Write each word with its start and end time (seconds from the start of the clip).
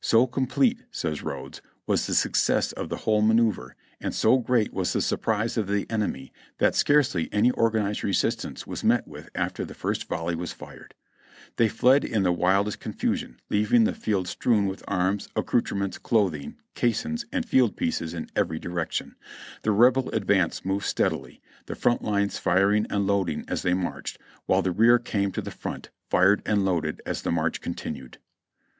"So 0.00 0.26
complete," 0.26 0.82
says 0.90 1.22
Rodes, 1.22 1.62
"was 1.86 2.08
the 2.08 2.14
success 2.16 2.72
of 2.72 2.88
the 2.88 2.96
whole 2.96 3.22
manoeuvre, 3.22 3.76
and 4.00 4.12
so 4.12 4.38
great 4.38 4.72
was 4.72 4.92
the 4.92 5.00
surprise 5.00 5.56
of 5.56 5.68
the 5.68 5.86
enemy, 5.88 6.32
that 6.58 6.74
scarcely 6.74 7.32
any 7.32 7.52
organized 7.52 8.02
resistance 8.02 8.66
was 8.66 8.82
met 8.82 9.06
with 9.06 9.30
after 9.36 9.64
the 9.64 9.74
first 9.76 10.08
volley 10.08 10.34
was 10.34 10.50
fired. 10.52 10.96
They 11.54 11.68
fled 11.68 12.02
in 12.04 12.24
the 12.24 12.32
wildest 12.32 12.80
confusion, 12.80 13.38
leaving 13.48 13.84
the 13.84 13.94
field 13.94 14.26
strewn 14.26 14.66
with 14.66 14.82
arms, 14.88 15.28
accoutrements, 15.36 15.98
clothing, 15.98 16.56
caissons 16.74 17.24
and 17.30 17.46
field 17.48 17.76
pieces 17.76 18.12
in 18.12 18.28
every 18.34 18.58
direc 18.58 18.90
tion. 18.90 19.14
The 19.62 19.70
Rebel 19.70 20.08
advance 20.10 20.64
moved 20.64 20.86
steadily; 20.86 21.40
the 21.66 21.76
front 21.76 22.02
lines 22.02 22.38
firing 22.38 22.88
and 22.90 23.06
loading 23.06 23.44
as 23.46 23.62
they 23.62 23.72
marched, 23.72 24.18
while 24.46 24.62
the 24.62 24.72
rear 24.72 24.98
came 24.98 25.30
to 25.30 25.40
the 25.40 25.52
front, 25.52 25.90
fired 26.10 26.42
and 26.44 26.64
loaded 26.64 27.00
as 27.06 27.22
the 27.22 27.30
march 27.30 27.60
continued." 27.60 28.18